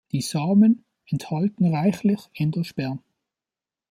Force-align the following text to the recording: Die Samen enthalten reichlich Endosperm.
Die 0.13 0.21
Samen 0.21 0.83
enthalten 1.05 1.71
reichlich 1.75 2.27
Endosperm. 2.33 3.03